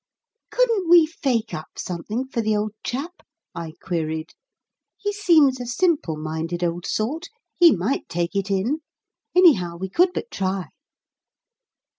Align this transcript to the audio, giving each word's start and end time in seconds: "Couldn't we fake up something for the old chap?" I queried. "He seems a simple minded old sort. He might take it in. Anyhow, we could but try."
"Couldn't 0.49 0.89
we 0.89 1.05
fake 1.05 1.53
up 1.53 1.67
something 1.77 2.27
for 2.27 2.41
the 2.41 2.57
old 2.57 2.73
chap?" 2.83 3.21
I 3.53 3.73
queried. 3.83 4.33
"He 4.97 5.13
seems 5.13 5.61
a 5.61 5.67
simple 5.67 6.17
minded 6.17 6.63
old 6.63 6.87
sort. 6.87 7.27
He 7.59 7.75
might 7.75 8.09
take 8.09 8.35
it 8.35 8.49
in. 8.49 8.79
Anyhow, 9.35 9.77
we 9.77 9.89
could 9.89 10.09
but 10.11 10.31
try." 10.31 10.69